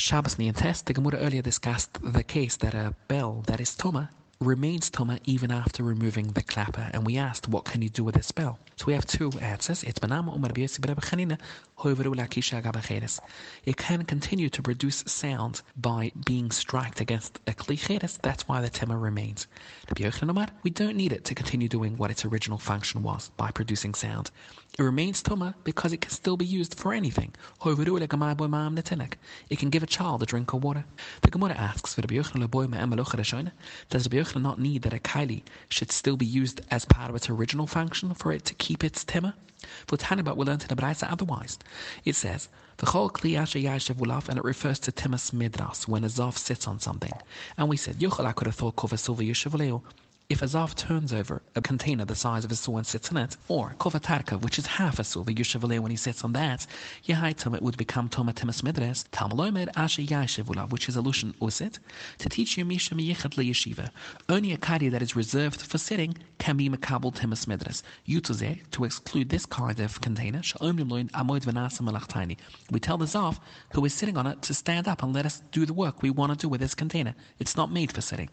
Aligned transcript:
Shabbos 0.00 0.38
Nun 0.38 0.54
Tes, 0.54 0.80
the 0.80 0.94
Gemara 0.94 1.18
earlier 1.18 1.42
discussed 1.42 1.98
the 2.02 2.22
case 2.22 2.56
that 2.56 2.74
a 2.74 2.94
bell 3.06 3.44
that 3.46 3.60
is 3.60 3.74
Toma 3.76 4.08
remains 4.42 4.90
Tuma 4.90 5.20
even 5.26 5.50
after 5.50 5.82
removing 5.82 6.28
the 6.28 6.42
clapper, 6.42 6.88
and 6.94 7.04
we 7.04 7.18
asked, 7.18 7.46
what 7.46 7.66
can 7.66 7.82
you 7.82 7.90
do 7.90 8.02
with 8.02 8.14
this 8.14 8.32
bell? 8.32 8.58
So 8.76 8.86
we 8.86 8.94
have 8.94 9.04
two 9.04 9.30
answers. 9.42 9.84
It 9.84 10.00
can 13.76 14.04
continue 14.04 14.48
to 14.48 14.62
produce 14.62 15.04
sound 15.06 15.60
by 15.76 16.12
being 16.24 16.50
struck 16.50 16.98
against 17.02 17.38
a 17.46 17.52
kli 17.52 18.18
That's 18.22 18.48
why 18.48 18.62
the 18.62 18.70
tema 18.70 18.96
remains. 18.96 19.46
We 20.62 20.70
don't 20.70 20.96
need 20.96 21.12
it 21.12 21.26
to 21.26 21.34
continue 21.34 21.68
doing 21.68 21.98
what 21.98 22.10
its 22.10 22.24
original 22.24 22.56
function 22.56 23.02
was 23.02 23.28
by 23.36 23.50
producing 23.50 23.92
sound. 23.92 24.30
It 24.78 24.82
remains 24.82 25.22
tuma 25.22 25.52
because 25.64 25.92
it 25.92 26.00
can 26.00 26.12
still 26.12 26.38
be 26.38 26.46
used 26.46 26.74
for 26.78 26.94
anything. 26.94 27.34
It 27.66 29.58
can 29.58 29.70
give 29.70 29.82
a 29.82 29.86
child 29.86 30.22
a 30.22 30.26
drink 30.26 30.52
of 30.54 30.64
water. 30.64 30.84
The 31.20 31.30
Gemara 31.30 31.54
asks, 31.54 31.96
Does 31.96 32.04
Rabbi 34.06 34.29
Yochanan 34.34 34.40
not 34.40 34.58
need 34.58 34.82
that 34.82 34.94
a 34.94 34.98
kaili 34.98 35.42
should 35.68 35.92
still 35.92 36.16
be 36.16 36.26
used 36.26 36.60
as 36.70 36.84
part 36.84 37.10
of 37.10 37.16
its 37.16 37.28
original 37.30 37.66
function 37.66 38.14
for 38.14 38.32
it 38.32 38.44
to 38.46 38.54
keep 38.54 38.84
its 38.84 39.04
tema? 39.04 39.34
For 39.86 39.96
Tanibot 39.96 40.36
we 40.36 40.46
learn 40.46 40.60
in 40.60 40.68
the 40.68 40.76
otherwise. 41.10 41.58
It 42.04 42.16
says, 42.16 42.48
V'chol 42.78 43.12
kli 43.12 43.36
asher 43.36 43.58
and 44.28 44.38
it 44.38 44.44
refers 44.44 44.78
to 44.80 44.92
temas 44.92 45.32
midras, 45.32 45.86
when 45.86 46.04
a 46.04 46.08
zav 46.08 46.38
sits 46.38 46.66
on 46.66 46.80
something. 46.80 47.12
And 47.58 47.68
we 47.68 47.76
said, 47.76 47.96
Yochel 47.96 48.24
I 48.24 48.32
could 48.32 48.46
have 48.46 48.56
thought 48.56 48.76
kova 48.76 48.98
silva 48.98 49.22
if 50.30 50.42
a 50.42 50.46
Zav 50.46 50.76
turns 50.76 51.12
over 51.12 51.39
a 51.56 51.60
container 51.60 52.04
the 52.04 52.14
size 52.14 52.44
of 52.44 52.52
a 52.52 52.54
saw 52.54 52.76
and 52.76 52.86
sits 52.86 53.10
in 53.10 53.16
it, 53.16 53.36
or 53.48 53.74
Kovatarka, 53.78 54.40
which 54.40 54.58
is 54.58 54.66
half 54.66 54.98
a 54.98 55.04
saw, 55.04 55.22
the 55.22 55.34
Yushavale 55.34 55.80
when 55.80 55.90
he 55.90 55.96
sits 55.96 56.22
on 56.24 56.32
that, 56.32 56.66
Yahaitum 57.06 57.54
it 57.54 57.62
would 57.62 57.76
become 57.76 58.08
Tomatimus 58.08 58.62
Midres, 58.62 59.08
Talmalomed 59.10 59.72
Asha 59.74 60.06
Yashivula, 60.06 60.70
which 60.70 60.88
is 60.88 60.96
a 60.96 61.02
Lushan 61.02 61.34
Usit, 61.38 61.78
to 62.18 62.28
teach 62.28 62.56
you 62.56 62.64
Misha 62.64 62.94
Miyichat 62.94 63.34
Yeshiva. 63.34 63.90
Only 64.28 64.52
a 64.52 64.56
Kadi 64.56 64.88
that 64.88 65.02
is 65.02 65.16
reserved 65.16 65.62
for 65.62 65.78
sitting 65.78 66.16
can 66.38 66.56
be 66.56 66.68
Makabal 66.68 67.14
Timus 67.14 67.46
Midres. 67.46 67.82
Yutuze, 68.06 68.60
to 68.70 68.84
exclude 68.84 69.28
this 69.28 69.46
kind 69.46 69.80
of 69.80 70.00
container, 70.00 70.40
We 72.70 72.80
tell 72.80 72.98
the 72.98 73.04
Zav 73.04 73.38
who 73.72 73.84
is 73.84 73.94
sitting 73.94 74.16
on 74.16 74.26
it 74.26 74.42
to 74.42 74.54
stand 74.54 74.88
up 74.88 75.02
and 75.02 75.12
let 75.12 75.26
us 75.26 75.42
do 75.52 75.66
the 75.66 75.72
work 75.72 76.02
we 76.02 76.10
want 76.10 76.32
to 76.32 76.38
do 76.38 76.48
with 76.48 76.60
this 76.60 76.74
container. 76.74 77.14
It's 77.38 77.56
not 77.56 77.70
made 77.70 77.92
for 77.92 78.00
sitting. 78.00 78.28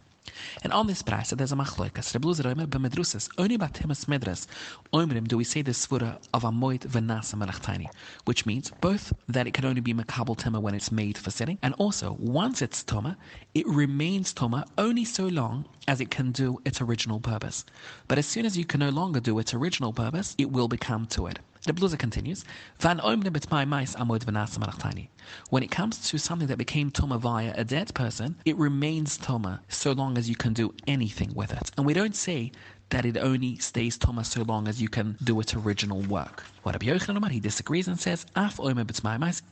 And 0.63 0.73
on 0.73 0.87
this 0.87 1.01
price, 1.01 1.29
there's 1.31 1.51
a 1.51 1.55
machloikas. 1.55 2.13
Rebluzer 2.17 2.53
oimer 2.53 2.67
b'medrusas. 2.67 3.29
Only 3.37 3.55
about 3.55 3.73
temas 3.73 4.05
medras 4.05 4.47
oimrim 4.93 5.27
do 5.27 5.37
we 5.37 5.43
say 5.43 5.61
the 5.61 5.71
svura 5.71 6.17
of 6.33 6.43
a 6.43 6.51
moit 6.51 6.87
v'nasa 6.87 7.35
melachtani, 7.35 7.87
which 8.25 8.45
means 8.45 8.71
both 8.81 9.13
that 9.27 9.47
it 9.47 9.53
can 9.53 9.65
only 9.65 9.81
be 9.81 9.93
makabel 9.93 10.37
tema 10.37 10.59
when 10.59 10.75
it's 10.75 10.91
made 10.91 11.17
for 11.17 11.31
sitting, 11.31 11.57
and 11.61 11.73
also 11.75 12.17
once 12.19 12.61
it's 12.61 12.83
toma, 12.83 13.17
it 13.53 13.67
remains 13.67 14.33
toma 14.33 14.65
only 14.77 15.05
so 15.05 15.27
long 15.27 15.65
as 15.87 16.01
it 16.01 16.11
can 16.11 16.31
do 16.31 16.59
its 16.65 16.81
original 16.81 17.19
purpose. 17.19 17.65
But 18.07 18.17
as 18.17 18.25
soon 18.25 18.45
as 18.45 18.57
you 18.57 18.65
can 18.65 18.79
no 18.79 18.89
longer 18.89 19.19
do 19.19 19.39
its 19.39 19.53
original 19.53 19.93
purpose, 19.93 20.35
it 20.37 20.51
will 20.51 20.67
become 20.67 21.05
to 21.07 21.27
it. 21.27 21.39
The 21.67 21.73
Bluza 21.73 21.97
continues, 21.97 22.45
When 25.49 25.63
it 25.63 25.71
comes 25.71 26.09
to 26.09 26.17
something 26.17 26.47
that 26.47 26.57
became 26.57 26.91
Toma 26.91 27.17
via 27.17 27.53
a 27.57 27.65
dead 27.65 27.93
person, 27.93 28.37
it 28.45 28.55
remains 28.55 29.17
Toma 29.17 29.59
so 29.67 29.91
long 29.91 30.17
as 30.17 30.29
you 30.29 30.37
can 30.37 30.53
do 30.53 30.73
anything 30.87 31.33
with 31.35 31.51
it. 31.51 31.69
And 31.75 31.85
we 31.85 31.93
don't 31.93 32.15
say 32.15 32.53
that 32.89 33.05
it 33.05 33.17
only 33.17 33.57
stays 33.57 33.97
Toma 33.97 34.23
so 34.23 34.43
long 34.43 34.67
as 34.67 34.81
you 34.81 34.87
can 34.87 35.17
do 35.23 35.39
its 35.39 35.53
original 35.53 36.01
work. 36.01 36.43
What 36.63 36.73
Rabbi 36.75 36.87
Yochanan 36.87 37.31
he 37.31 37.39
disagrees 37.39 37.87
and 37.87 37.99
says, 37.99 38.25
Af 38.35 38.59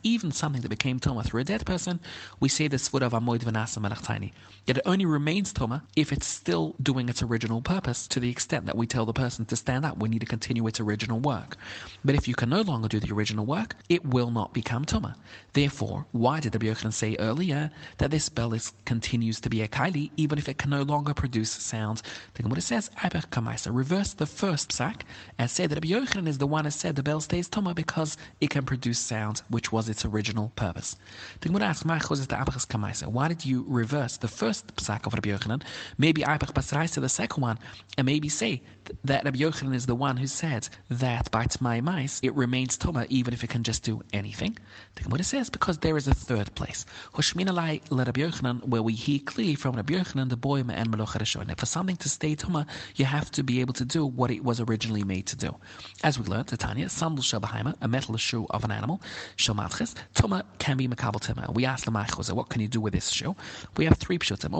even 0.04 0.32
something 0.32 0.62
that 0.62 0.70
became 0.70 1.00
Toma 1.00 1.24
through 1.24 1.42
a 1.42 1.44
dead 1.46 1.66
person, 1.66 2.00
we 2.40 2.50
say 2.50 2.68
the 2.68 2.78
Svud 2.78 3.04
of 3.04 3.14
Amoid 3.14 3.40
Vanasa 3.40 3.80
Melachtaini. 3.80 4.34
Yet 4.66 4.80
it 4.80 4.84
only 4.86 5.06
remains 5.06 5.54
Toma 5.54 5.84
if 5.96 6.12
it's 6.12 6.26
still 6.26 6.76
doing 6.82 7.08
its 7.08 7.22
original 7.24 7.62
purpose 7.62 8.08
to 8.08 8.20
the 8.20 8.30
extent 8.30 8.66
that 8.66 8.76
we 8.76 8.86
tell 8.86 9.06
the 9.06 9.14
person 9.14 9.46
to 9.46 9.56
stand 9.56 9.86
up, 9.86 9.98
we 9.98 10.10
need 10.10 10.20
to 10.20 10.26
continue 10.26 10.68
its 10.68 10.80
original 10.80 11.20
work. 11.20 11.56
But 12.04 12.16
if 12.16 12.28
you 12.28 12.36
can 12.36 12.50
no 12.50 12.62
longer 12.62 12.88
do 12.90 13.00
the 13.00 13.14
original 13.14 13.46
work, 13.46 13.76
it 13.88 14.06
will 14.06 14.32
not 14.32 14.54
become 14.54 14.84
Toma. 14.84 15.16
Therefore, 15.54 16.06
why 16.12 16.40
did 16.40 16.54
Rabbi 16.54 16.66
Yochanan 16.66 16.94
say 16.94 17.16
earlier 17.20 17.72
that 18.00 18.12
this 18.12 18.28
bell 18.28 18.54
is, 18.54 18.74
continues 18.86 19.40
to 19.42 19.50
be 19.50 19.62
a 19.62 19.68
Kaili 19.68 20.12
even 20.18 20.38
if 20.38 20.50
it 20.50 20.58
can 20.58 20.70
no 20.70 20.82
longer 20.82 21.14
produce 21.14 21.52
sound? 21.52 22.02
The 22.34 22.44
Gemara 22.44 22.62
says, 22.62 22.90
Kamaisa. 23.30 23.70
Reverse 23.74 24.14
the 24.14 24.26
first 24.26 24.70
psak 24.70 25.02
and 25.38 25.50
say 25.50 25.68
that 25.68 25.76
Rabbi 25.76 25.88
Yochanan 25.90 26.28
is 26.28 26.38
the 26.38 26.48
one 26.48 26.66
who 26.66 26.72
said 26.72 26.96
the 26.96 27.04
bell 27.04 27.22
stays 27.22 27.48
toma 27.48 27.74
because 27.74 28.18
it 28.42 28.50
can 28.50 28.66
produce 28.66 29.00
sound, 29.00 29.42
which 29.50 29.72
was 29.72 29.90
its 29.90 30.06
original 30.06 30.52
purpose. 30.56 30.96
The 31.42 31.50
Gemara 31.50 31.66
asks, 31.66 31.84
Kamaisa. 31.84 33.08
Why 33.08 33.28
did 33.28 33.46
you 33.46 33.66
reverse 33.68 34.18
the 34.18 34.28
first 34.28 34.76
psak 34.76 35.06
of 35.06 35.14
Rabbi 35.14 35.30
Yochanan? 35.30 35.64
Maybe 35.98 36.22
Abach 36.22 36.54
Basraisa 36.54 37.02
the 37.02 37.10
second 37.10 37.42
one, 37.42 37.58
and 37.98 38.06
maybe 38.06 38.30
say 38.30 38.62
that 39.04 39.24
Rabbi 39.24 39.40
Yochanan 39.40 39.74
is 39.74 39.86
the 39.86 39.96
one 39.96 40.18
who 40.18 40.28
said 40.28 40.68
that 40.90 41.32
by 41.32 41.46
Tmai 41.46 41.82
Mais 41.82 42.20
it 42.22 42.34
remains 42.36 42.78
toma 42.78 43.06
even 43.10 43.34
if 43.34 43.44
it 43.44 43.50
can 43.50 43.64
just 43.64 43.84
do 43.84 44.02
anything. 44.14 44.58
The 44.96 45.04
Gemara 45.04 45.24
says 45.24 45.50
because 45.50 45.78
there 45.80 45.98
is 45.98 46.08
a 46.08 46.14
third 46.14 46.54
place. 46.56 46.86
Hoshminalai 47.14 47.82
le 47.90 48.04
Rabbi 48.04 48.22
Yochanan, 48.22 48.66
where 48.66 48.84
we 48.84 48.94
hear 48.94 49.20
clearly 49.20 49.56
from 49.56 49.76
Rabbi 49.76 49.94
Yochanan 49.94 50.30
the 50.30 50.38
boy 50.38 50.60
and 50.60 50.92
Meloch 50.92 51.60
For 51.60 51.66
something 51.66 51.96
to 51.98 52.10
stay 52.10 52.36
toma, 52.36 52.68
you 52.96 53.06
have 53.06 53.15
have 53.16 53.32
to 53.32 53.44
be 53.44 53.62
able 53.62 53.74
to 53.74 53.86
do 53.86 54.06
what 54.06 54.32
it 54.32 54.44
was 54.44 54.60
originally 54.60 55.04
made 55.04 55.26
to 55.28 55.36
do. 55.36 55.56
As 56.04 56.20
we 56.20 56.26
learned, 56.26 56.48
Titania, 56.48 56.90
sandal 56.90 57.24
shabahaima, 57.24 57.76
a 57.82 57.88
metal 57.88 58.18
shoe 58.18 58.46
of 58.50 58.64
an 58.64 58.72
animal, 58.72 59.02
shamatchis, 59.38 59.96
tuma 60.14 60.44
can 60.60 60.78
be 60.78 60.88
makabel 60.88 61.22
tima. 61.22 61.54
We 61.54 61.66
asked 61.66 61.86
the 61.86 61.92
machoza, 61.92 62.34
what 62.34 62.50
can 62.50 62.62
you 62.62 62.68
do 62.68 62.82
with 62.82 62.94
this 62.94 63.10
shoe? 63.10 63.36
We 63.78 63.86
have 63.86 63.98
three 63.98 64.20
pshutim. 64.20 64.54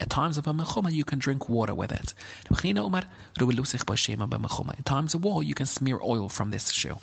At 0.00 0.10
times 0.10 0.38
of 0.38 0.46
a 0.46 0.52
mechuma, 0.52 0.92
you 0.92 1.04
can 1.04 1.18
drink 1.18 1.48
water 1.48 1.74
with 1.74 1.92
it. 1.92 2.14
In 2.64 4.84
times 4.84 5.14
of 5.14 5.24
war, 5.24 5.42
you 5.42 5.54
can 5.54 5.66
smear 5.66 5.98
oil 6.02 6.28
from 6.28 6.50
this 6.50 6.70
shoe. 6.70 6.96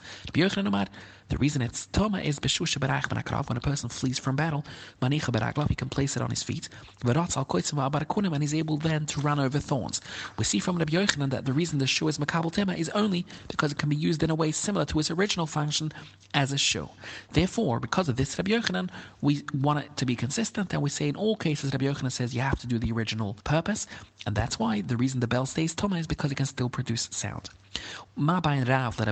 The 1.30 1.38
reason 1.38 1.62
it's 1.62 1.88
toma 1.88 2.20
is 2.20 2.40
beshusha 2.40 2.80
berach 2.80 3.50
when 3.50 3.58
a 3.58 3.62
person 3.62 3.90
flees 3.90 4.20
from 4.20 4.36
battle, 4.36 4.64
manicha 5.02 5.32
beraglov, 5.32 5.70
he 5.70 5.76
can 5.76 5.90
place 5.90 6.16
it 6.16 6.22
on 6.22 6.30
his 6.30 6.44
feet, 6.44 6.70
and 7.04 8.42
he's 8.42 8.54
able 8.54 8.78
then 8.78 9.06
to 9.06 9.22
run 9.22 9.40
over 9.40 9.60
thorns. 9.60 10.02
We 10.38 10.44
see 10.44 10.60
from 10.60 10.78
Rabbi 10.78 10.94
Yochanan 10.94 11.30
that 11.32 11.46
the 11.46 11.54
reason 11.54 11.80
the 11.80 11.88
shoe 11.88 12.08
is 12.08 12.18
makabel 12.18 12.52
tema 12.52 12.74
is 12.74 12.90
only 12.90 13.26
because 13.48 13.72
it 13.72 13.78
can 13.78 13.90
be 13.90 13.96
used 13.96 14.22
in 14.24 14.30
a 14.30 14.36
way 14.36 14.52
similar 14.52 14.86
to 14.86 15.00
its 15.00 15.12
original 15.12 15.48
function 15.48 15.92
as 16.34 16.52
a 16.52 16.58
shoe. 16.58 16.90
Therefore, 17.32 17.80
because 17.80 18.10
of 18.10 18.16
this 18.16 18.38
Rabbi 18.38 18.52
Yochanan, 18.52 18.90
we 19.22 19.44
want 19.54 19.80
it 19.80 19.98
to 19.98 20.06
be 20.06 20.16
consistent, 20.16 20.74
and 20.74 20.82
we 20.82 20.90
say 20.90 21.08
in 21.08 21.16
all 21.16 21.36
cases 21.36 21.72
Rabbi 21.72 21.86
Yochanan 21.86 22.12
says 22.12 22.36
you 22.36 22.42
have 22.42 22.60
to 22.60 22.68
do 22.68 22.78
the 22.80 22.92
original 22.92 23.36
purpose, 23.44 23.88
and 24.26 24.36
that's 24.36 24.60
why 24.60 24.82
the 24.82 24.98
reason 24.98 25.20
the 25.20 25.28
bell 25.28 25.46
stays 25.46 25.74
toma 25.74 25.98
is 25.98 26.08
because 26.08 26.32
it 26.32 26.36
can 26.36 26.46
still 26.46 26.70
produce 26.70 27.08
sound. 27.12 27.50
Ma 28.16 28.40
bain 28.40 28.64
Rav. 28.66 28.96
The 28.98 29.06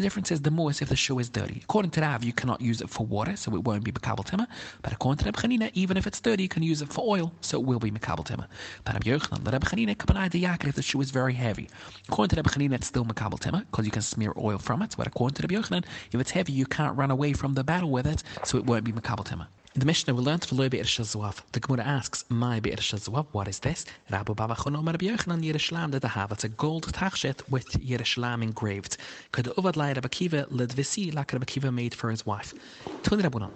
difference 0.00 0.30
is 0.30 0.42
the 0.42 0.50
more 0.50 0.70
if 0.70 0.78
the 0.80 0.96
shoe 0.96 1.18
is 1.18 1.28
dirty. 1.28 1.60
According 1.64 1.90
to 1.92 2.00
Rav, 2.00 2.22
you 2.22 2.32
cannot 2.32 2.60
use 2.60 2.80
it 2.80 2.90
for 2.90 3.06
water, 3.06 3.36
so 3.36 3.54
it 3.54 3.64
won't 3.64 3.84
be 3.84 3.90
Makabal. 3.90 4.46
But 4.82 4.92
according 4.92 5.18
to 5.18 5.24
Reb 5.24 5.36
Chanina, 5.36 5.70
even 5.74 5.96
if 5.96 6.06
it's 6.06 6.20
dirty, 6.20 6.44
you 6.44 6.48
can 6.48 6.62
use 6.62 6.82
it 6.82 6.92
for 6.92 7.04
oil, 7.08 7.32
so 7.40 7.58
it 7.58 7.66
will 7.66 7.78
be 7.78 7.90
Makabal 7.90 8.26
Tima. 8.26 8.46
But 8.84 9.02
Yochanan, 9.04 9.50
Reb 9.50 9.64
Chanina, 9.64 9.96
Kabanai 9.96 10.30
de 10.30 10.42
Yakir, 10.42 10.68
if 10.68 10.74
the 10.76 10.82
shoe 10.82 11.00
is 11.00 11.10
very 11.10 11.34
heavy. 11.34 11.68
According 12.08 12.30
to 12.30 12.36
Reb 12.36 12.46
Chanina, 12.46 12.74
it's 12.74 12.86
still 12.86 13.04
Makabal 13.04 13.40
Tima, 13.40 13.60
because 13.70 13.84
you 13.86 13.92
can 13.92 14.02
smear 14.02 14.32
oil 14.38 14.58
from 14.58 14.82
it. 14.82 14.94
But 14.96 15.06
according 15.06 15.34
to 15.36 15.42
Reb 15.42 15.50
Yochanan, 15.50 15.84
if 16.12 16.20
it's 16.20 16.30
heavy, 16.30 16.52
you 16.52 16.66
can't 16.66 16.96
run 16.96 17.10
away 17.10 17.32
from 17.32 17.54
the 17.54 17.64
battle 17.64 17.90
with 17.90 18.06
it, 18.06 18.22
so 18.44 18.58
it 18.58 18.66
won't 18.66 18.84
be 18.84 18.92
Makabal. 18.92 19.46
In 19.76 19.80
the 19.80 19.84
Mishnah, 19.84 20.14
we 20.14 20.22
learned 20.22 20.40
V'loi 20.40 20.70
Be'er 20.70 20.84
Shazuav. 20.84 21.42
The 21.52 21.60
Gemara 21.60 21.84
asks, 21.84 22.24
My 22.30 22.60
Be'er 22.60 22.76
Shazuav, 22.76 23.26
what 23.32 23.46
is 23.46 23.58
this? 23.58 23.84
Rabu 24.10 24.34
Baba 24.34 24.54
Chonom 24.54 24.86
Rabbi 24.86 25.04
Yochanan 25.04 25.44
Yerushalayim 25.44 25.90
did 25.90 26.02
have. 26.02 26.32
It's 26.32 26.44
a 26.44 26.48
gold 26.48 26.86
tachshet 26.94 27.46
with 27.50 27.68
Yerushalayim 27.72 28.42
engraved. 28.42 28.96
Could 29.32 29.44
Uvad 29.44 29.76
Lai 29.76 29.92
Rabbi 29.92 30.08
Kiva 30.08 30.44
Ledvisi 30.44 31.14
like 31.14 31.30
Rabbi 31.30 31.44
Kiva 31.44 31.70
made 31.70 31.94
for 31.94 32.10
his 32.10 32.24
wife. 32.24 32.54
Tun 33.02 33.20
Rabunon. 33.20 33.50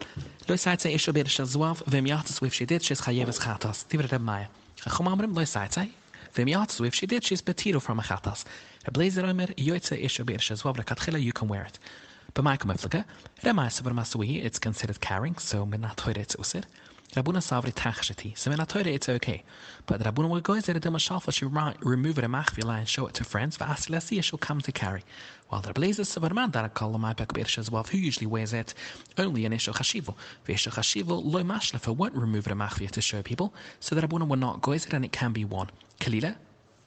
Lo 0.47 0.57
Saitze 0.57 0.95
Isho 0.95 1.15
Be'er 1.15 1.25
Shazuav, 1.25 1.87
Vem 1.87 2.05
Yatas 2.05 2.43
Wif 2.43 2.53
Shedit, 2.53 2.85
Shes 2.85 3.01
Chayeves 3.01 3.41
Chatas. 3.41 3.87
Tivre 3.87 4.13
Reb 4.13 4.21
Maya. 4.21 4.49
Chachom 4.77 5.07
Amrim 5.07 5.35
Lo 5.35 5.45
Saitze. 5.45 5.89
Vem 6.35 6.49
Yatas 6.49 6.81
Wif 6.81 6.93
Shedit, 6.93 7.25
Shes 7.25 7.41
Betiro 7.41 7.81
from 7.81 7.99
a 7.99 8.03
Chatas. 8.03 8.45
Reblazer 8.85 9.27
Omer, 9.27 9.47
Yoitze 9.57 9.99
Isho 10.05 10.27
Be'er 10.27 10.37
Shazuav, 10.37 10.77
Rekatchila, 10.77 11.23
you 11.23 11.33
can 11.33 11.49
wear 11.49 11.63
it. 11.63 11.79
B'ma'ikum 12.33 12.73
eflika, 12.73 13.05
remaisa 13.43 13.83
v'rmasui, 13.83 14.45
it's 14.45 14.61
considered 14.61 15.01
carrying, 15.01 15.37
so 15.37 15.67
minatoire 15.67 16.17
it's 16.17 16.37
usir. 16.37 16.63
Rabuna 17.15 17.39
savri 17.39 17.75
tachshati, 17.75 18.39
so 18.39 18.53
minatoire 18.53 18.87
it's 18.87 19.09
okay. 19.09 19.43
But 19.87 20.01
Rabuna 20.03 20.29
will 20.29 20.41
go 20.41 20.61
there 20.61 20.79
to 20.79 20.91
mashalfa, 20.93 21.33
she 21.33 21.45
remove 21.45 22.19
it 22.19 22.25
a 22.25 22.29
machvila 22.29 22.79
and 22.79 22.89
show 22.89 23.09
it 23.09 23.15
to 23.15 23.25
friends, 23.25 23.59
v'asilasi, 23.59 24.23
she'll 24.23 24.39
come 24.39 24.61
to 24.61 24.71
carry. 24.71 25.03
While 25.49 25.63
the 25.63 25.73
blazes 25.73 26.09
savarman 26.09 26.53
that 26.53 26.65
I 26.65 26.69
call 26.69 26.97
my 26.99 27.15
back 27.15 27.37
as 27.59 27.69
well, 27.69 27.83
who 27.83 27.99
usually 27.99 28.29
wears 28.29 28.53
it 28.53 28.75
only 29.19 29.45
in 29.45 29.51
Ishel 29.51 29.75
Chashivo. 29.75 30.15
V'Ishel 30.47 30.73
Chashivo, 30.73 31.21
loy 31.25 31.43
mashlefa 31.43 31.97
won't 31.97 32.15
remove 32.15 32.47
it 32.47 32.53
a 32.53 32.55
machvia 32.55 32.89
to 32.93 33.01
show 33.01 33.23
people, 33.23 33.53
so 33.81 33.97
that 33.97 34.09
Rabuna 34.09 34.29
will 34.29 34.37
not 34.37 34.63
go 34.63 34.71
and 34.71 35.05
it 35.05 35.11
can 35.11 35.33
be 35.33 35.45
worn. 35.45 35.69
Kalila, 35.99 36.37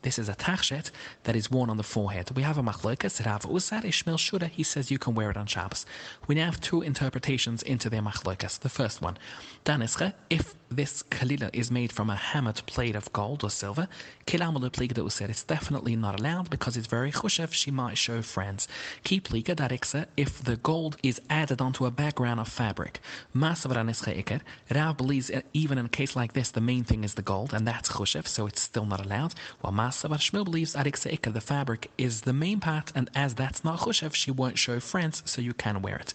This 0.04 0.20
is 0.20 0.28
a 0.28 0.36
tachshet 0.36 0.92
that 1.24 1.36
is 1.36 1.50
worn 1.50 1.70
on 1.70 1.78
the 1.78 1.84
forehead. 1.84 2.30
We 2.36 2.44
have 2.44 2.58
a 2.58 2.62
machlokas, 2.62 3.26
Rav 3.26 3.44
Usar 3.44 3.84
Shmuel 3.84 4.18
Shura, 4.18 4.50
he 4.50 4.62
says 4.62 4.92
you 4.92 5.00
can 5.00 5.16
wear 5.16 5.32
it 5.32 5.38
on 5.38 5.48
Shabbos. 5.48 5.86
We 6.28 6.36
now 6.36 6.46
have 6.46 6.60
two 6.60 6.82
interpretations 6.82 7.64
into 7.64 7.90
their 7.90 8.02
machlokas. 8.02 8.60
The 8.60 8.68
first 8.68 9.02
one, 9.02 9.18
Danische, 9.64 10.14
if 10.30 10.56
this 10.76 11.04
kalila 11.04 11.50
is 11.54 11.72
made 11.72 11.92
from 11.92 12.10
a 12.10 12.16
hammered 12.16 12.62
plate 12.66 12.96
of 12.96 13.12
gold 13.14 13.44
or 13.44 13.50
silver, 13.50 13.88
Kilamala 14.26 15.12
said 15.12 15.30
it's 15.30 15.44
definitely 15.44 15.96
not 15.96 16.20
allowed 16.20 16.50
because 16.50 16.78
it's 16.78 16.88
very 16.88 17.12
chushev, 17.12 17.54
she 17.54 17.72
might 17.72 17.98
show 17.98 18.22
friends. 18.22 18.68
Ki 19.04 19.20
pliga 19.20 19.56
dariksa, 19.56 20.06
if 20.18 20.44
the 20.44 20.58
gold 20.58 20.98
is 21.04 21.22
added 21.30 21.62
onto 21.62 21.86
a 21.86 21.92
background 21.92 22.40
of 22.40 22.48
fabric. 22.48 23.00
Masavaranische 23.36 24.24
iker, 24.24 24.42
Rav 24.74 24.98
believes 24.98 25.32
even 25.54 25.78
in 25.78 25.86
a 25.86 25.90
case 25.90 26.16
like 26.16 26.34
this, 26.34 26.52
the 26.52 26.62
main 26.62 26.84
thing 26.84 27.04
is 27.04 27.14
the 27.14 27.22
gold, 27.22 27.54
and 27.54 27.68
that's 27.68 27.90
chushev, 27.90 28.28
so 28.28 28.48
it's 28.48 28.62
still 28.62 28.86
not 28.86 29.06
allowed. 29.06 29.34
While 29.62 29.74
Masavar 29.74 30.18
Shmuel 30.18 30.46
believes 30.46 30.76
Ariksa 30.76 31.18
iker, 31.18 31.34
the 31.34 31.42
fabric 31.42 31.92
is 31.98 32.22
the 32.22 32.34
main 32.34 32.60
part, 32.60 32.92
and 32.96 33.10
as 33.16 33.36
that's 33.36 33.64
not 33.64 33.80
chushev, 33.80 34.14
she 34.14 34.32
won't 34.32 34.58
show 34.58 34.80
friends, 34.80 35.22
so 35.26 35.42
you 35.42 35.54
can 35.54 35.82
wear 35.82 35.98
it. 35.98 36.14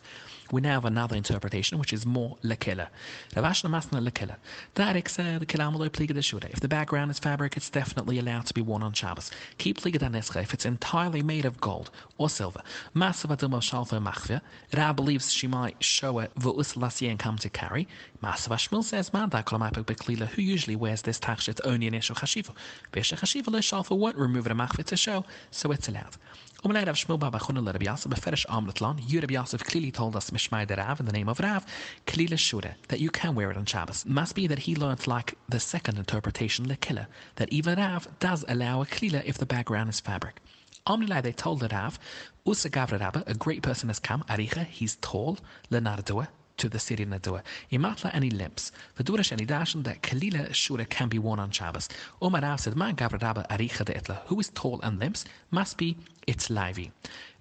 We 0.50 0.62
now 0.62 0.74
have 0.74 0.86
another 0.86 1.14
interpretation, 1.14 1.78
which 1.78 1.92
is 1.92 2.06
more 2.06 2.38
lekela. 2.42 2.88
Ravashna 3.34 3.68
masna 3.68 4.00
lekela. 4.00 4.36
Darik 4.74 5.08
said 5.08 5.40
the 5.40 5.46
kilamalo 5.46 5.90
pliga 5.90 6.14
de 6.14 6.22
shure. 6.22 6.40
If 6.50 6.60
the 6.60 6.68
background 6.68 7.10
is 7.10 7.18
fabric, 7.18 7.56
it's 7.56 7.68
definitely 7.68 8.18
allowed 8.18 8.46
to 8.46 8.54
be 8.54 8.62
worn 8.62 8.82
on 8.82 8.92
Shabbos. 8.94 9.30
Keep 9.58 9.82
pliga 9.82 9.98
danescha 9.98 10.42
if 10.42 10.54
it's 10.54 10.64
entirely 10.64 11.22
made 11.22 11.44
of 11.44 11.60
gold 11.60 11.90
or 12.16 12.30
silver. 12.30 12.62
Masavatum 12.94 13.54
of 13.54 13.62
shalfa 13.62 14.02
machvia. 14.02 14.40
Ra 14.74 14.94
believes 14.94 15.30
she 15.30 15.46
might 15.46 15.82
show 15.84 16.18
it 16.18 16.34
v'us 16.34 16.76
lasien 16.76 17.18
come 17.18 17.36
to 17.36 17.50
carry. 17.50 17.86
Masav 18.22 18.56
Shmuel 18.56 18.82
says 18.82 19.12
man 19.12 19.28
da 19.28 19.42
kolamapik 19.42 20.28
who 20.30 20.42
usually 20.42 20.76
wears 20.76 21.02
this 21.02 21.18
tachshit 21.18 21.60
only 21.64 21.86
in 21.86 21.94
Esho 21.94 22.16
Chashiva. 22.16 22.54
Vesha 22.92 23.18
Chashiva 23.18 23.48
le 23.48 23.60
shalfa 23.60 23.96
won't 23.96 24.16
remove 24.16 24.46
it 24.46 24.52
a 24.52 24.54
machvia 24.54 24.84
to 24.84 24.96
show, 24.96 25.24
so 25.50 25.70
it's 25.72 25.88
allowed. 25.88 26.16
Umalei 26.64 26.84
Rav 26.84 26.96
Shmuel 26.96 27.20
Baba 27.20 27.38
Chunel 27.38 27.64
Rabbi 27.64 27.84
Yosef 27.84 28.10
beferish 28.10 28.44
Amletlan. 28.46 28.98
You 29.06 29.20
Rabbi 29.20 29.34
Yosef 29.34 29.62
clearly 29.62 29.92
told 29.92 30.16
us 30.16 30.30
Mishmai 30.30 30.66
de 30.66 30.74
Rav 30.74 30.98
in 30.98 31.06
the 31.06 31.12
name 31.12 31.28
of 31.28 31.38
Rav 31.38 31.64
Klila 32.08 32.36
Shure 32.36 32.74
that 32.88 32.98
you 32.98 33.10
can 33.10 33.36
wear 33.36 33.52
it 33.52 33.56
on 33.56 33.64
Shabbos. 33.64 34.04
Must 34.04 34.34
be 34.34 34.48
that 34.48 34.58
he 34.58 34.74
learnt 34.74 35.06
like 35.06 35.34
the 35.48 35.60
second 35.60 35.98
interpretation 35.98 36.66
Lekila 36.66 37.06
that 37.36 37.48
even 37.52 37.78
Rav 37.78 38.08
does 38.18 38.44
allow 38.48 38.82
a 38.82 38.86
Klila 38.86 39.22
if 39.24 39.38
the 39.38 39.46
background 39.46 39.88
is 39.90 40.00
fabric. 40.00 40.40
Omnilai 40.84 41.22
they 41.22 41.30
told 41.32 41.60
the 41.60 41.68
Rav 41.68 41.96
Usa 42.44 42.68
Gavra 42.68 42.98
Rabba, 42.98 43.22
a 43.28 43.34
great 43.34 43.62
person 43.62 43.88
has 43.88 44.00
come. 44.00 44.24
Aricha, 44.28 44.64
he's 44.66 44.96
tall. 44.96 45.38
Lenardua, 45.70 46.26
to 46.58 46.68
the 46.68 46.78
city 46.78 47.06
Nehardea. 47.06 47.42
Imatla 47.72 48.14
any 48.14 48.30
limps. 48.30 48.72
The 48.96 49.04
Durash 49.04 49.32
any 49.32 49.46
dashan 49.46 49.84
that 49.84 50.02
Kalila 50.02 50.50
Shura 50.50 50.88
can 50.88 51.08
be 51.08 51.18
worn 51.18 51.40
on 51.40 51.50
Shabbos. 51.50 51.88
Omar 52.20 52.42
Rav 52.42 52.60
said, 52.60 52.76
Man 52.76 52.94
Gavradaba 52.94 53.48
Aricha 53.48 53.84
de 53.84 53.94
Etla, 53.94 54.20
who 54.26 54.38
is 54.38 54.50
tall 54.50 54.80
and 54.82 54.98
limps, 54.98 55.24
must 55.50 55.76
be 55.76 55.96
it's 56.26 56.50
Livy. 56.50 56.92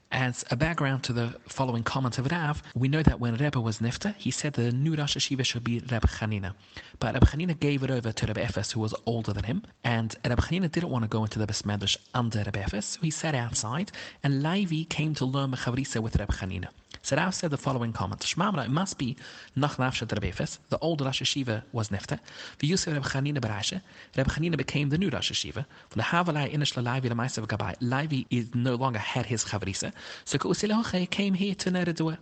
As 0.10 0.46
a 0.52 0.56
background 0.56 1.04
to 1.04 1.12
the 1.12 1.36
following 1.50 1.84
comment 1.84 2.18
of 2.18 2.32
Rav, 2.32 2.64
we 2.76 2.88
know 2.88 3.04
that 3.04 3.20
when 3.20 3.36
Rebbe 3.36 3.60
was 3.60 3.80
Nifta, 3.80 4.16
he 4.16 4.32
said 4.32 4.54
the 4.54 4.72
new 4.72 4.96
Rosh 4.96 5.18
Hashiva 5.18 5.44
should 5.44 5.66
be 5.66 5.80
Rebbe 5.80 6.08
Chanina. 6.08 6.54
But 7.00 7.14
Rebbe 7.14 7.26
Chanina 7.26 7.60
gave 7.60 7.84
it 7.84 7.92
over 7.92 8.14
to 8.14 8.26
Rebbe 8.26 8.40
Efes, 8.40 8.72
who 8.72 8.80
was 8.80 8.96
older 9.06 9.34
than 9.34 9.44
him, 9.44 9.64
and 9.84 10.16
Rebbe 10.24 10.42
Chanina 10.42 10.72
didn't 10.72 10.92
want 10.92 11.04
to 11.04 11.10
go 11.10 11.24
into 11.24 11.40
the 11.40 11.46
Besmedrash 11.46 11.98
under 12.14 12.40
Rebbe 12.40 12.58
Efes, 12.60 12.84
so 12.84 13.02
he 13.02 13.12
sat 13.12 13.36
outside, 13.36 13.92
and 14.24 14.42
Levi 14.42 14.86
came 14.86 15.14
to 15.16 15.26
learn 15.26 15.52
Mechavrisa 15.52 16.00
with 16.02 16.16
Rebbe 16.16 16.32
Chanina. 16.32 16.68
So 17.02 17.30
said 17.32 17.52
the 17.52 17.58
following 17.58 17.94
comment. 17.94 18.22
Shmamra, 18.22 18.66
it 18.66 18.72
must 18.72 18.98
be 18.98 19.16
Nach 19.56 19.78
Efes, 19.78 20.58
the 20.70 20.78
old 20.80 21.02
Rosh 21.02 21.22
Hashiva 21.22 21.64
was 21.72 21.90
Nifta, 21.90 22.20
the 22.60 22.68
Yusuf 22.68 22.94
Rebbe 22.94 23.08
Chanina 23.08 23.40
Barashe, 23.40 23.82
Rebbe 24.16 24.30
Chanina 24.30 24.58
became 24.58 24.90
the 24.90 24.98
new 24.98 25.10
Rosh 25.10 25.32
Hashiva, 25.32 25.66
the 25.92 26.02
Havalai 26.02 26.54
Inish 26.54 26.76
Levi 26.76 27.08
Lemaisav 27.10 27.48
Gabai, 27.48 27.76
Levi 27.82 28.24
is 28.30 28.54
no 28.54 28.76
longer 28.76 29.00
had 29.00 29.26
his 29.26 29.46
Chavrisa, 29.46 29.92
so 30.26 30.38
Kusiloche 30.38 31.10
came 31.10 31.34
here 31.34 31.56
to 31.56 31.72
Nehardea. 31.72 32.18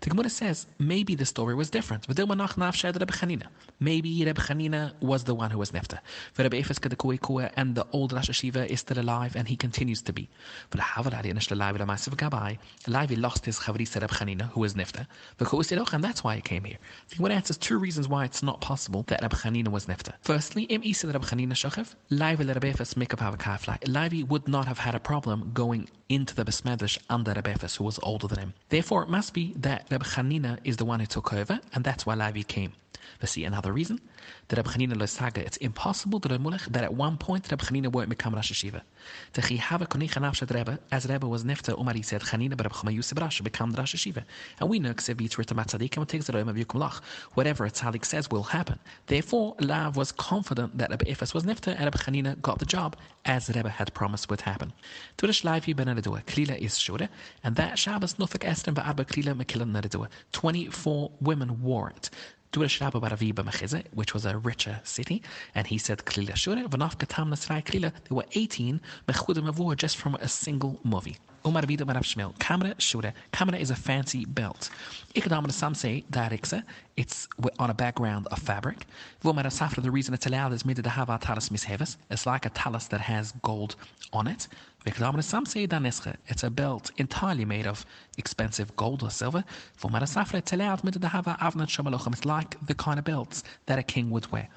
The 0.00 0.10
Gemara 0.10 0.30
says 0.30 0.66
maybe 0.78 1.14
the 1.14 1.24
story 1.24 1.54
was 1.54 1.70
different. 1.70 2.06
Maybe 2.08 2.24
Rebbe 4.24 4.40
Chanina 4.40 4.92
was 5.00 5.24
the 5.24 5.34
one 5.34 5.50
who 5.50 5.58
was 5.58 5.72
nefta. 5.72 5.98
And 7.56 7.74
the 7.74 7.86
old 7.92 8.12
Rosh 8.12 8.30
Hashiva 8.30 8.66
is 8.66 8.80
still 8.80 8.98
alive 8.98 9.36
and 9.36 9.48
he 9.48 9.56
continues 9.56 10.02
to 10.02 10.12
be. 10.12 10.28
Levi 12.86 13.14
lost 13.16 13.44
his 13.44 13.58
Chavrisa 13.58 14.00
Rebbe 14.00 14.14
Chanina, 14.14 14.48
who 14.50 14.60
was 14.60 14.74
nefta. 14.74 15.06
And 15.92 16.04
that's 16.04 16.24
why 16.24 16.36
he 16.36 16.42
came 16.42 16.64
here. 16.64 16.78
The 17.08 17.16
Gemara 17.16 17.34
answers 17.34 17.56
two 17.56 17.78
reasons 17.78 18.08
why 18.08 18.24
it's 18.24 18.42
not 18.42 18.60
possible 18.60 19.04
that 19.08 19.22
Rebbe 19.22 19.36
Chanina 19.36 19.68
was 19.68 19.86
nefta. 19.86 20.12
Firstly, 20.22 20.64
Im 20.64 20.82
Isa 20.82 21.06
Rebbe 21.06 21.20
Chanina 21.20 21.52
Shochev, 21.52 21.94
Levi 22.10 22.44
Rebbe 22.44 22.74
Levi 23.86 24.22
would 24.28 24.48
not 24.48 24.66
have 24.66 24.78
had 24.78 24.94
a 24.94 25.00
problem 25.00 25.50
going 25.52 25.88
into 26.08 26.34
the 26.34 26.44
Besmedrash 26.44 26.98
under 27.10 27.32
Rebbe 27.32 27.56
who 27.76 27.84
was 27.84 27.98
older 28.02 28.28
than 28.28 28.38
him. 28.38 28.54
Therefore, 28.68 29.02
it 29.02 29.08
must 29.08 29.34
be 29.34 29.54
that 29.56 29.86
Rebbe 29.90 30.04
Chanina 30.04 30.58
is 30.64 30.76
the 30.76 30.84
one 30.84 31.00
who 31.00 31.06
took 31.06 31.32
over, 31.32 31.60
and 31.72 31.84
that's 31.84 32.06
why 32.06 32.14
Levi 32.14 32.42
came. 32.42 32.72
Let's 33.20 33.32
see 33.32 33.44
another 33.44 33.72
reason. 33.72 34.00
The 34.48 34.56
Reb 34.56 34.66
Chanina 34.66 34.94
Losaga, 34.94 35.38
it's 35.38 35.56
impossible 35.58 36.18
that, 36.20 36.68
that 36.70 36.84
at 36.84 36.94
one 36.94 37.16
point 37.16 37.50
Reb 37.50 37.60
Chanina 37.60 37.90
won't 37.90 38.08
become 38.08 38.34
Rosh 38.34 38.52
Hashiva. 38.52 38.82
As 40.92 41.08
Rebbe 41.08 41.26
was 41.26 41.44
nifta, 41.44 41.78
Umari 41.78 42.04
said, 42.04 42.22
Chanina 42.22 42.60
Reb 42.60 42.72
Chama 42.72 42.92
Yusuf 42.92 43.20
Rosh, 43.20 43.40
become 43.40 43.72
Rosh 43.72 43.94
Hashiva. 43.94 44.24
And 44.60 44.68
we 44.68 44.78
know, 44.78 44.90
and. 44.90 47.02
Whatever 47.34 47.66
a 47.66 47.70
tzaddik 47.70 48.04
says 48.04 48.30
will 48.30 48.42
happen. 48.42 48.78
Therefore, 49.06 49.54
Lav 49.60 49.96
was 49.96 50.12
confident 50.12 50.78
that 50.78 50.90
Rebbe 50.90 51.04
Ifas 51.04 51.34
was 51.34 51.44
nifta, 51.44 51.74
and 51.76 51.84
Reb 51.84 51.94
Chanina 51.94 52.40
got 52.40 52.58
the 52.58 52.66
job, 52.66 52.96
as 53.24 53.48
Rebbe 53.48 53.68
had 53.68 53.92
promised 53.94 54.30
would 54.30 54.40
happen. 54.40 54.72
Klila 55.18 56.58
is 56.58 56.78
Shure, 56.78 57.08
and 57.42 57.56
that 57.56 57.78
Shabbos 57.78 58.14
Nufik 58.14 58.44
Estem 58.44 58.74
Ba'arba 58.74 59.06
Klila 59.06 59.34
Mekilan 59.46 59.72
Nehardea. 59.72 60.08
24 60.32 61.12
women 61.20 61.62
wore 61.62 61.90
it 61.90 62.10
which 62.56 64.14
was 64.14 64.24
a 64.24 64.38
richer 64.38 64.80
city, 64.82 65.22
and 65.54 65.66
he 65.66 65.76
said 65.76 65.98
Klila 65.98 66.34
Shure, 66.34 66.56
Vanaf 66.56 66.96
Nasrai 66.96 67.62
Klila, 67.62 67.92
there 68.08 68.16
were 68.16 68.24
18 68.32 68.80
Mechudim 69.06 69.76
just 69.76 69.98
from 69.98 70.14
a 70.14 70.28
single 70.28 70.80
movie. 70.82 71.18
Umar 71.46 71.64
Vida 71.64 71.84
Marav 71.84 72.02
Shmel, 72.02 72.36
Kamera 72.38 72.74
Shure. 72.80 73.12
Kamera 73.32 73.60
is 73.60 73.70
a 73.70 73.76
fancy 73.76 74.24
belt. 74.24 74.68
Ikadamana, 75.14 75.52
some 75.52 75.76
say 75.76 76.04
Dariksa, 76.10 76.64
it's 76.96 77.28
on 77.60 77.70
a 77.70 77.74
background 77.74 78.26
of 78.32 78.40
fabric. 78.40 78.84
Vomara 79.22 79.46
Safra, 79.46 79.80
the 79.80 79.90
reason 79.92 80.12
it's 80.12 80.26
allowed 80.26 80.52
is 80.52 80.64
made 80.64 80.82
to 80.82 80.90
have 80.90 81.08
a 81.08 81.18
talis 81.18 81.50
misheves. 81.50 81.98
It's 82.10 82.26
like 82.26 82.46
a 82.46 82.50
talis 82.50 82.88
that 82.88 83.00
has 83.00 83.32
gold 83.42 83.76
on 84.12 84.26
it. 84.26 84.48
Some 85.20 85.46
say 85.46 85.68
danesche. 85.68 86.16
It's 86.26 86.42
a 86.42 86.50
belt 86.50 86.90
entirely 86.96 87.44
made 87.44 87.66
of 87.68 87.86
expensive 88.18 88.74
gold 88.74 89.04
or 89.04 89.10
silver. 89.10 89.44
For 89.74 89.88
Marasafra, 89.88 90.34
it's 90.34 90.52
allowed 90.52 90.82
mid 90.82 91.00
to 91.00 91.08
have 91.08 91.28
a 91.28 91.34
avnat 91.34 92.12
It's 92.12 92.24
like 92.24 92.66
the 92.66 92.74
kind 92.74 92.98
of 92.98 93.04
belts 93.04 93.44
that 93.66 93.78
a 93.78 93.84
king 93.84 94.10
would 94.10 94.30
wear. 94.32 94.48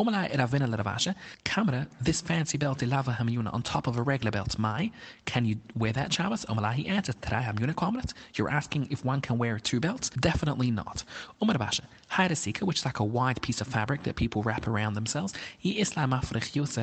Omalai 0.00 0.34
Ravina 0.34 0.66
Ravasha, 0.74 1.14
camera, 1.44 1.86
this 2.00 2.22
fancy 2.22 2.56
belt 2.56 2.78
ilava 2.78 3.14
hamyuna 3.14 3.52
on 3.52 3.60
top 3.60 3.86
of 3.86 3.98
a 3.98 4.02
regular 4.02 4.30
belt. 4.30 4.58
My, 4.58 4.90
can 5.26 5.44
you 5.44 5.56
wear 5.76 5.92
that 5.92 6.10
Shabbos? 6.10 6.46
Omalai 6.46 6.72
he 6.72 6.86
answers, 6.86 7.16
Trai 7.16 7.44
hamyuna 7.44 7.74
komret. 7.74 8.14
You're 8.34 8.48
asking 8.48 8.88
if 8.90 9.04
one 9.04 9.20
can 9.20 9.36
wear 9.36 9.58
two 9.58 9.78
belts? 9.78 10.08
Definitely 10.08 10.70
not. 10.70 11.04
Omarabasha, 11.42 11.82
Haidasika, 12.10 12.62
which 12.62 12.78
is 12.78 12.84
like 12.86 13.00
a 13.00 13.04
wide 13.04 13.42
piece 13.42 13.60
of 13.60 13.66
fabric 13.66 14.02
that 14.04 14.16
people 14.16 14.42
wrap 14.42 14.66
around 14.66 14.94
themselves. 14.94 15.34
Islam 15.62 16.14
uh, 16.14 16.20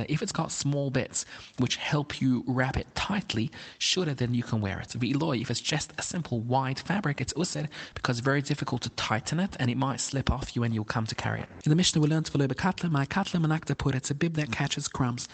if 0.08 0.22
it's 0.22 0.32
got 0.32 0.52
small 0.52 0.92
bits 0.92 1.26
which 1.58 1.78
help 1.78 2.22
you 2.22 2.44
wrap 2.46 2.78
it 2.78 2.86
tightly, 2.94 3.50
shorter 3.80 4.14
then 4.14 4.36
you 4.36 4.44
can 4.44 4.62
wear 4.62 4.80
it. 4.80 4.96
If 4.96 5.50
it's 5.52 5.60
just 5.60 5.92
a 5.98 6.04
simple 6.04 6.42
wide 6.42 6.78
fabric, 6.78 7.20
it's 7.20 7.34
used 7.36 7.58
because 7.96 8.20
it's 8.20 8.26
very 8.26 8.44
difficult 8.44 8.84
to 8.84 8.90
tighten 8.92 9.40
it 9.40 9.58
and 9.60 9.72
it 9.72 9.78
might 9.78 10.00
slip 10.00 10.32
off 10.32 10.56
you 10.56 10.62
when 10.62 10.72
you'll 10.72 10.86
come 10.86 11.08
to 11.08 11.16
carry 11.16 11.42
it. 11.42 11.50
In 11.66 11.72
the 11.72 11.76
Mishnah 11.76 12.00
we 12.00 12.08
learned 12.08 12.28
katla 13.10 13.40
put 13.76 13.96
it's 13.96 14.12
a 14.12 14.16
bib 14.16 14.36
that 14.36 14.52
catches 14.52 14.88
crumbs. 14.88 15.28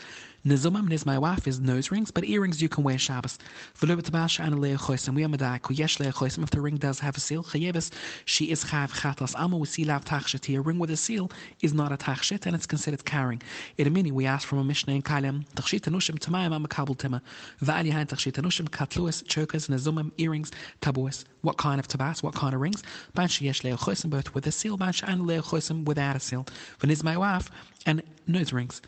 Nizumam 0.45 0.89
niz 0.89 1.05
my 1.05 1.17
wife 1.17 1.47
is 1.47 1.62
nose 1.62 1.89
rings, 1.89 2.12
but 2.12 2.25
earrings 2.25 2.62
you 2.62 2.67
can 2.67 2.83
wear 2.83 2.97
Shabbos. 2.97 3.39
V'lubet 3.79 4.12
bash 4.12 4.39
an 4.39 4.55
leia 4.55 4.77
choisem. 4.77 5.15
We 5.15 5.23
are 5.23 5.29
medai 5.29 5.62
ku 5.62 5.73
yesh 5.73 6.00
leia 6.00 6.13
choisem. 6.13 6.43
If 6.43 6.50
the 6.50 6.59
ring 6.59 6.75
does 6.75 7.00
have 7.00 7.15
a 7.15 7.21
seal, 7.21 7.45
chayebes, 7.45 7.91
she 8.25 8.51
is 8.51 8.65
chav 8.65 9.57
we 9.57 9.65
see 9.65 9.85
lav 9.85 10.03
tachshit. 10.03 10.53
A 10.53 10.59
ring 10.59 10.79
with 10.79 10.91
a 10.91 10.97
seal 10.97 11.31
is 11.62 11.73
not 11.73 11.93
a 11.93 11.95
tachshit, 11.95 12.45
and 12.45 12.57
it's 12.57 12.65
considered 12.65 13.05
carrying. 13.05 13.41
In 13.77 13.88
a 13.88 13.89
mini, 13.89 14.12
we 14.12 14.25
ask 14.25 14.45
from 14.45 14.57
a 14.57 14.65
mishnah 14.65 14.95
in 14.95 15.01
Kalim, 15.01 15.45
tachshit 15.55 15.83
anushim 15.83 16.19
tamayim 16.19 16.53
am 16.53 16.65
kabel 16.65 16.95
tema. 16.95 17.21
V'al 17.62 17.89
yahain 17.89 18.07
tachshit 18.07 18.33
anushim 18.33 18.67
katluas, 18.67 19.25
chokers, 19.25 19.69
nizumam, 19.69 19.97
um, 19.97 20.12
earrings, 20.17 20.51
tabuas. 20.81 21.23
What 21.39 21.55
kind 21.55 21.79
of 21.79 21.88
tabas? 21.88 22.21
What 22.21 22.35
kind 22.35 22.53
of 22.53 22.59
rings? 22.59 22.83
Ban 23.13 23.29
yesh 23.39 23.62
leia 23.62 23.79
choisem, 23.79 24.09
both 24.09 24.33
with 24.33 24.45
a 24.45 24.51
seal, 24.51 24.75
ban 24.75 24.93
an 25.07 25.21
leia 25.21 25.41
choisem 25.41 25.85
without 25.85 26.17
a 26.17 26.19
seal. 26.19 26.45
V'niz 26.81 27.01
my 27.01 27.15
wife, 27.15 27.50
and 27.85 28.03
nose 28.27 28.51
rings 28.51 28.81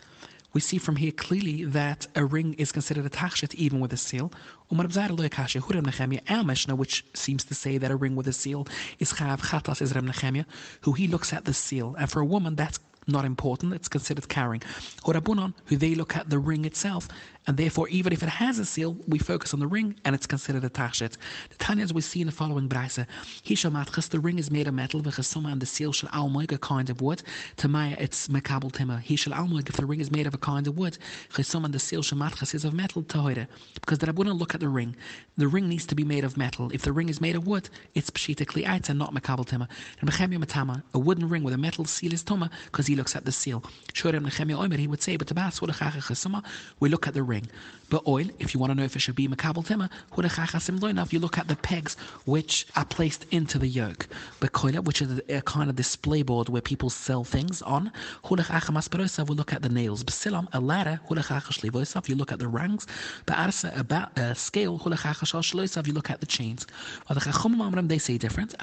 we 0.56 0.62
see 0.62 0.78
from 0.78 0.96
here 0.96 1.12
clearly 1.12 1.66
that 1.66 2.08
a 2.16 2.24
ring 2.24 2.54
is 2.54 2.72
considered 2.72 3.06
a 3.06 3.10
tachshit 3.10 3.54
even 3.56 3.82
with 3.82 3.92
a 3.92 3.98
seal. 3.98 4.32
Our 4.72 6.44
Mishnah, 6.46 6.76
which 6.76 7.06
seems 7.14 7.44
to 7.44 7.54
say 7.54 7.78
that 7.78 7.92
a 7.92 7.96
ring 7.98 8.16
with 8.16 8.28
a 8.30 8.34
seal 8.34 8.66
is 8.98 9.12
chav 9.12 9.42
chatas 9.42 9.82
is 9.82 9.94
Reb 9.94 10.06
Nechemia, 10.06 10.46
who 10.80 10.94
he 10.94 11.10
looks 11.10 11.34
at 11.34 11.44
the 11.44 11.54
seal, 11.54 11.94
and 12.00 12.10
for 12.10 12.22
a 12.22 12.26
woman 12.26 12.56
that's 12.56 12.80
not 13.06 13.26
important, 13.26 13.74
it's 13.74 13.90
considered 13.90 14.30
carrying. 14.30 14.64
Or 15.04 15.14
Rabbanon, 15.14 15.54
who 15.66 15.76
they 15.76 15.94
look 15.94 16.16
at 16.16 16.30
the 16.30 16.40
ring 16.40 16.64
itself, 16.64 17.10
and 17.48 17.58
therefore, 17.58 17.88
even 17.90 18.12
if 18.12 18.24
it 18.24 18.30
has 18.30 18.58
a 18.58 18.66
seal, 18.66 18.98
we 19.08 19.20
focus 19.20 19.54
on 19.54 19.60
the 19.60 19.68
ring, 19.68 19.96
and 20.04 20.16
it's 20.16 20.26
considered 20.26 20.64
a 20.64 20.70
tachshit. 20.70 21.18
The 21.50 21.56
Tanya, 21.60 21.84
as 21.84 21.94
we 21.94 22.02
see 22.02 22.22
in 22.22 22.28
the 22.28 22.34
following 22.34 22.68
brisa, 22.68 23.06
Hisha 23.44 23.72
matchas, 23.72 24.10
the 24.10 24.20
ring 24.20 24.40
is 24.40 24.50
made 24.50 24.68
of 24.68 24.74
metal, 24.74 25.02
v'chasuma, 25.02 25.52
and 25.52 25.62
the 25.62 25.66
seal 25.68 25.92
shall 25.92 26.10
almoig, 26.10 26.52
a 26.52 26.58
kind 26.58 26.90
of 26.90 27.02
wood. 27.02 27.22
To 27.58 27.68
Maya, 27.68 27.96
it's 28.00 28.30
makabel 28.30 28.72
tima. 28.72 29.00
He 29.00 29.16
shall 29.16 29.34
almoig, 29.34 29.70
if 29.70 29.78
the 29.78 29.86
ring 29.86 30.00
is 30.00 30.10
made 30.10 30.26
of 30.26 30.34
a 30.34 30.40
kind 30.40 30.66
of 30.66 30.76
wood. 30.78 30.98
Chasuma, 31.34 31.66
and 31.66 31.74
the 31.74 31.80
seal 31.80 32.02
shall 32.02 32.18
matchas 32.18 32.56
is 32.56 32.66
of 32.66 32.74
metal, 32.74 33.04
tohoide. 33.04 33.48
Because 33.76 34.00
the 34.00 34.08
Rabbanon 34.08 34.40
look 34.40 34.56
at 34.56 34.60
the 34.60 34.70
ring. 34.70 34.96
The 35.38 35.48
ring 35.48 35.70
needs 35.70 35.86
to 35.88 35.96
be 35.96 36.04
made 36.04 36.24
of 36.24 36.38
metal. 36.38 36.72
If 36.74 36.82
the 36.82 36.94
ring 36.94 37.10
is 37.10 37.22
made 37.22 37.36
of 37.36 37.46
wood, 37.46 37.70
it's 37.94 38.10
pshita 38.10 38.46
kli'aita, 38.48 38.98
not 38.98 39.14
makabel 39.14 39.46
tima. 39.46 39.68
And 40.02 40.10
Nechemia 40.10 40.44
matama, 40.44 40.82
a 40.96 41.00
wooden 41.00 41.30
ring 41.30 41.44
with 41.44 41.54
a 41.54 41.60
metal 41.60 41.86
seal 41.86 42.12
is 42.12 42.24
toma, 42.24 42.50
because 42.66 42.88
he 42.88 42.96
looks 42.96 43.16
at 43.16 43.26
the 43.26 43.32
seal. 43.32 43.64
Sure, 43.94 44.12
Nechemia 44.12 44.58
Omer, 44.58 44.78
he 44.78 44.88
would 44.88 45.04
say, 45.04 45.16
but 45.16 45.28
the 45.28 45.36
bas, 45.36 45.62
we 45.62 46.90
look 46.90 47.08
at 47.08 47.14
the 47.14 47.22
ring 47.22 47.35
ring. 47.36 47.48
But 47.90 48.02
oil, 48.08 48.26
if 48.40 48.54
you 48.54 48.60
want 48.60 48.72
to 48.72 48.76
know 48.76 48.84
if 48.84 48.96
it 48.96 49.00
should 49.00 49.16
be 49.16 49.28
makabel 49.28 49.64
tema, 49.64 49.90
if 50.18 51.14
you 51.14 51.20
look 51.20 51.38
at 51.38 51.48
the 51.48 51.56
pegs 51.56 51.96
which 52.26 52.66
are 52.76 52.86
placed 52.86 53.26
into 53.32 53.60
the 53.60 53.68
yoke, 53.68 54.08
which 54.88 55.02
is 55.04 55.22
a, 55.30 55.42
kind 55.42 55.70
of 55.70 55.76
display 55.76 56.24
board 56.24 56.50
where 56.50 56.64
people 56.64 56.90
sell 56.90 57.24
things 57.24 57.62
on, 57.62 57.92
we 58.32 58.38
look 58.38 59.54
at 59.54 59.62
the 59.62 59.70
nails. 59.70 60.04
Basilam, 60.04 60.48
a 60.54 60.60
ladder, 60.60 61.00
you 62.10 62.16
look 62.16 62.32
at 62.32 62.40
the 62.40 62.48
rungs, 62.48 62.88
but 63.28 63.36
about 63.84 64.18
a 64.18 64.34
scale, 64.34 64.82
you 64.84 65.94
look 66.00 66.10
at 66.10 66.20
the 66.20 66.26
chains. 66.26 66.66
They 67.92 68.00
say 68.00 68.18
different. 68.18 68.56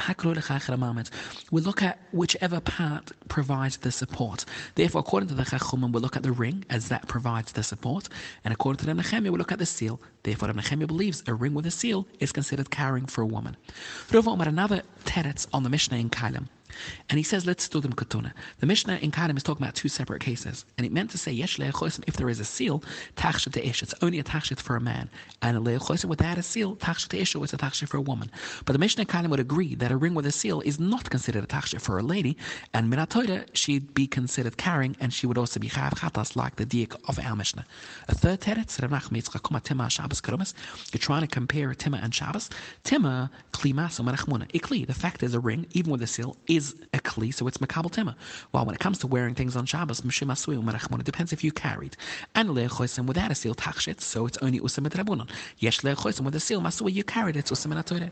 We 1.50 1.60
look 1.60 1.82
at 1.82 1.98
whichever 2.12 2.60
part 2.60 3.12
provides 3.28 3.76
the 3.78 3.92
support. 3.92 4.44
Therefore, 4.74 5.00
according 5.00 5.28
to 5.28 5.34
the 5.34 5.44
Chachumim, 5.44 5.92
we 5.92 6.00
look 6.00 6.16
at 6.16 6.24
the 6.24 6.32
ring 6.32 6.64
as 6.70 6.88
that 6.88 7.06
provides 7.06 7.52
the 7.52 7.62
support, 7.62 8.08
and 8.44 8.52
according 8.62 8.78
to 8.78 8.86
the 8.86 8.94
Nehemiah, 8.94 9.32
we 9.32 9.38
look 9.38 9.50
at 9.50 9.58
the 9.58 9.66
seal. 9.66 10.00
Therefore, 10.22 10.46
the 10.46 10.54
Nehemiah 10.54 10.86
believes 10.86 11.24
a 11.26 11.34
ring 11.34 11.52
with 11.52 11.66
a 11.66 11.70
seal 11.72 12.06
is 12.20 12.30
considered 12.30 12.70
carrying 12.70 13.06
for 13.06 13.20
a 13.20 13.26
woman. 13.26 13.56
Rav 14.12 14.28
Omar, 14.28 14.46
another 14.46 14.82
teretz 15.04 15.48
on 15.52 15.64
the 15.64 15.68
Mishnah 15.68 15.96
in 15.96 16.10
Kailam. 16.10 16.46
And 17.08 17.18
he 17.18 17.22
says, 17.22 17.46
let's 17.46 17.68
do 17.68 17.80
them 17.80 17.92
katuna. 17.92 18.32
The 18.60 18.66
Mishnah 18.66 18.96
in 18.96 19.10
Kadim 19.10 19.36
is 19.36 19.42
talking 19.42 19.62
about 19.62 19.74
two 19.74 19.88
separate 19.88 20.20
cases. 20.20 20.64
And 20.76 20.86
it 20.86 20.92
meant 20.92 21.10
to 21.10 21.18
say, 21.18 21.32
yesh 21.32 21.58
if 21.58 22.16
there 22.16 22.28
is 22.28 22.40
a 22.40 22.44
seal, 22.44 22.82
tachshit 23.16 23.56
ish, 23.56 23.82
it's 23.82 23.94
only 24.02 24.18
a 24.18 24.24
tachshit 24.24 24.60
for 24.60 24.76
a 24.76 24.80
man. 24.80 25.08
And 25.42 25.56
a 25.56 25.60
without 26.06 26.38
a 26.38 26.42
seal, 26.42 26.76
tachshit 26.76 27.20
ish, 27.20 27.34
it's 27.34 27.52
a 27.52 27.56
tachshit 27.56 27.88
for 27.88 27.96
a 27.96 28.00
woman. 28.00 28.30
But 28.64 28.72
the 28.72 28.78
Mishnah 28.78 29.02
in 29.02 29.06
Kadim 29.06 29.30
would 29.30 29.40
agree 29.40 29.74
that 29.76 29.92
a 29.92 29.96
ring 29.96 30.14
with 30.14 30.26
a 30.26 30.32
seal 30.32 30.60
is 30.62 30.78
not 30.78 31.10
considered 31.10 31.44
a 31.44 31.46
tachshit 31.46 31.80
for 31.80 31.98
a 31.98 32.02
lady. 32.02 32.36
And 32.74 32.92
minatoida, 32.92 33.46
she'd 33.52 33.94
be 33.94 34.06
considered 34.06 34.56
carrying, 34.56 34.96
and 35.00 35.12
she 35.12 35.26
would 35.26 35.38
also 35.38 35.60
be 35.60 35.68
chav 35.68 35.94
chatas 35.94 36.36
like 36.36 36.56
the 36.56 36.66
diak 36.66 36.96
of 37.08 37.18
our 37.18 37.36
Mishnah. 37.36 37.66
A 38.08 38.14
third 38.14 38.40
teretz, 38.40 38.78
you're 40.92 40.98
trying 40.98 41.20
to 41.20 41.26
compare 41.26 41.74
Tima 41.74 42.02
and 42.02 42.14
Shabbos. 42.14 42.50
Tima, 42.84 43.30
klimas, 43.52 43.98
Ikli, 44.52 44.86
the 44.86 44.94
fact 44.94 45.22
is 45.22 45.34
a 45.34 45.40
ring, 45.40 45.66
even 45.72 45.92
with 45.92 46.02
a 46.02 46.06
seal, 46.06 46.36
is 46.46 46.61
is 46.62 46.74
a 46.94 46.98
kli, 46.98 47.32
so 47.34 47.46
it's 47.48 47.58
makabel 47.58 47.90
tema. 47.90 48.16
While 48.52 48.66
when 48.66 48.74
it 48.74 48.80
comes 48.80 48.98
to 48.98 49.06
wearing 49.06 49.34
things 49.34 49.56
on 49.56 49.66
Shabbos, 49.66 50.00
it 50.04 51.04
depends 51.04 51.32
if 51.32 51.44
you 51.44 51.52
carried. 51.52 51.96
And 52.34 52.50
lechosim 52.50 53.06
without 53.06 53.30
a 53.30 53.34
seal 53.34 53.54
tachshit, 53.54 54.00
so 54.00 54.26
it's 54.26 54.38
only 54.38 54.60
usim 54.60 54.86
et 54.86 54.92
rabunon. 54.92 55.28
Yesh 55.58 55.80
lechosim 55.80 56.20
with 56.20 56.34
a 56.34 56.40
seal 56.40 56.60
masui, 56.60 56.92
you 56.92 57.04
carried 57.04 57.36
it 57.36 57.46
usim 57.46 57.72